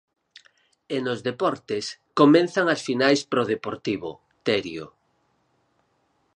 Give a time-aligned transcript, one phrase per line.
[0.95, 1.85] E nos deportes,
[2.19, 4.09] comezan as finais para o Deportivo,
[4.45, 4.85] Terio.